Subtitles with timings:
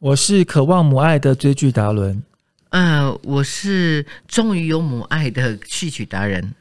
[0.00, 2.22] 我是渴望母爱的追剧达伦。
[2.70, 6.54] 呃，我是终于有母爱的戏曲达人。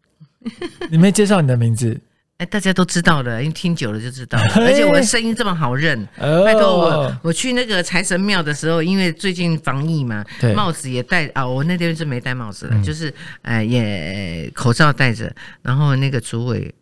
[0.90, 2.00] 你没介绍你的名字？
[2.38, 4.66] 哎，大家都知道的，因为听久了就知道 了。
[4.66, 10.24] 而且我的声音这么好认，哦拜托我，我去那个财神庙的时候，因为最近防疫嘛，
[10.56, 13.12] 帽子也戴啊，我那天是没戴帽子的，嗯就是
[13.42, 16.74] 呃也口罩戴着，然后那个主委。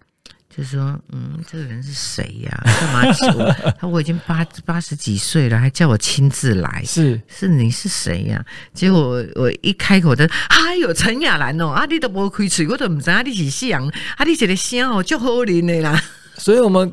[0.55, 3.53] 就说，嗯，这个人是谁呀、 干嘛叫我？
[3.81, 6.83] 他我已经八八十几岁了，还叫我亲自来。
[6.85, 15.99] 是是你是谁呀、结果我我一开口的，哎呦，陈雅兰哦，啊，你都无开嘴，我都唔知道你是谁人，啊，你这个声哦，就好听的啦。
[16.37, 16.93] 所以，我们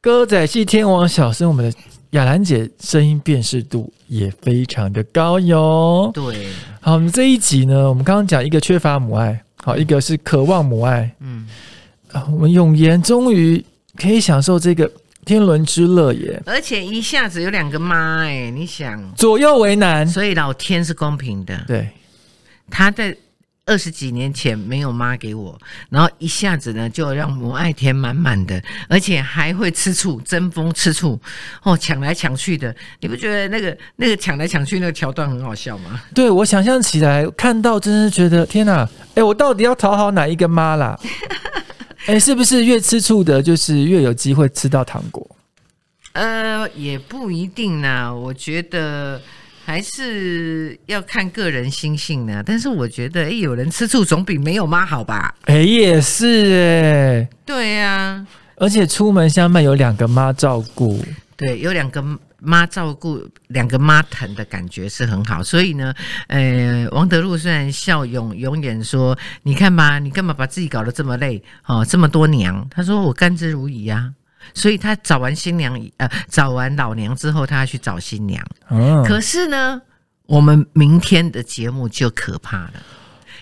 [0.00, 1.78] 歌仔戏天王小生，我们的
[2.10, 6.10] 雅兰姐声音辨识度也非常的高哟。
[6.14, 6.48] 对，
[6.80, 11.10] 好，我们这一集呢，我们刚刚讲一个缺乏母爱，好，一个是渴望母爱。
[11.20, 11.46] 嗯，
[12.12, 13.64] 啊，我们永言终于
[13.96, 14.90] 可以享受这个
[15.24, 20.06] 天伦之乐耶，而且一下子有两个妈，哎，你想，左右为难。
[20.06, 21.88] 所以老天是公平的，对，
[22.70, 23.16] 他在。
[23.68, 25.58] 二十几年前没有妈给我，
[25.90, 31.18] 然后一下子呢就让母爱填满满的，而且还会吃醋，争风吃醋，
[31.64, 36.00] 哦，抢来抢去的，你不觉得那个那个抢来抢去那个桥段很好笑吗？
[36.14, 38.88] 对我想象起来看到，真是觉得天哪！
[39.16, 40.96] 哎，我到底要讨好哪一个妈啦？
[42.06, 45.28] 哎，是不是越吃醋的，就是越有机会吃到糖果？
[46.12, 49.20] 呃，也不一定啦，我觉得
[49.64, 52.42] 还是要看个人心性呢。
[52.46, 55.34] 但是我觉得，哎，有人吃醋总比没有妈好吧？
[55.46, 61.04] 哎，也是哎，对呀、而且出门相伴有两个妈照顾，
[61.36, 62.02] 对，有两个
[62.40, 65.42] 妈照顾，两个妈疼的感觉是很好。
[65.42, 65.94] 所以呢，
[66.28, 71.42] 呃，王德禄虽然笑永永远说：“你看吧，你干嘛把自己搞得这么累？
[71.66, 74.12] 哦，这么多娘。”他说：“我甘之如饴啊。”
[74.54, 78.40] 所以他找完新娘，呃，找完老娘之后，他要去找新娘。
[78.70, 79.82] 嗯，可是呢，
[80.26, 82.74] 我们明天的节目就可怕了，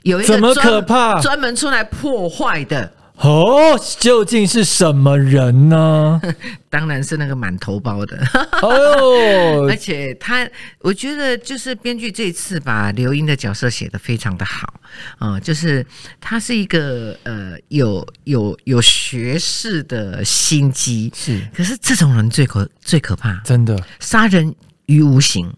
[0.02, 1.20] 有一个怎么专可怕？
[1.20, 6.20] 专门出来破坏的，哦，究竟是什么人呢？
[6.68, 8.18] 当然是那个满头包的。
[8.60, 10.46] 哦 而，且他，
[10.80, 14.74] 我觉得就是编剧这一次把刘英的角色写得非常的好
[15.18, 15.84] 啊、就是
[16.20, 24.54] 他是一个呃有有有学识的心机，是可是这种人最可最可怕，真的，杀人
[24.86, 25.52] 于无形。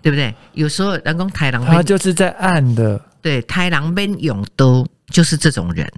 [0.00, 0.32] 对不对？
[0.54, 5.90] 有时候人工太狼他就是在暗的，对，太狼边勇都就是这种人，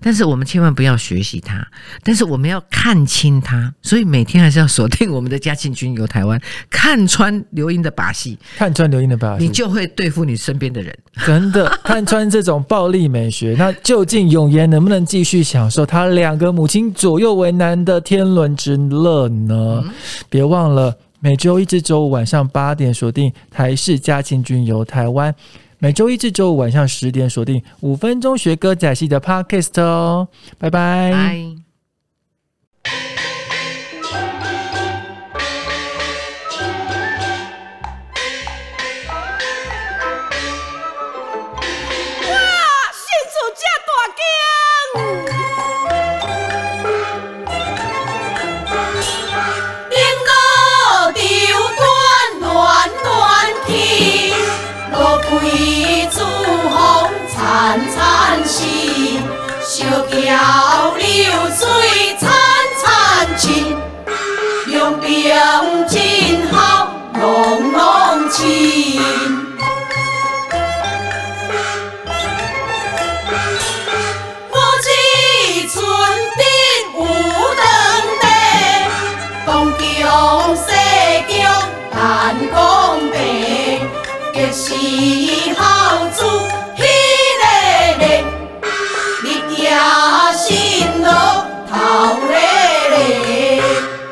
[0.00, 1.66] 但是我们千万不要学习他，
[2.02, 10.96] 但是我们要看清他，所以每天还是要锁定我们的嘉庆君游台湾，看穿刘英的把戏，看穿刘英的把戏，你就会对付你身边的人。
[11.24, 13.54] 真的看穿这种暴力美学。
[13.58, 19.82] 那究竟永言能不能继续享受他两个母亲左右为难的天伦之乐呢？
[20.28, 25.34] 别忘了每周一至周五晚上八点锁定台视嘉庆君游台湾。
[25.80, 31.10] 每周一至周五晚上十点锁定五分钟学歌仔戏的 Podcast 哦，拜拜。
[31.10, 31.59] 拜。
[54.92, 55.28] 落开
[56.10, 56.18] 珠
[56.68, 58.58] 红灿灿时，
[59.62, 61.04] 小桥流
[61.54, 62.16] 水